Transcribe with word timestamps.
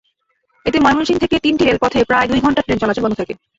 এতে 0.65 0.77
ময়মনসিংহ 0.79 1.19
থেকে 1.23 1.35
তিনটি 1.45 1.63
রেলপথে 1.65 1.99
প্রায় 2.09 2.27
দুই 2.27 2.39
ঘণ্টা 2.41 2.61
ট্রেন 2.61 2.77
চলাচল 2.81 3.03
বন্ধ 3.03 3.15
থাকে। 3.19 3.33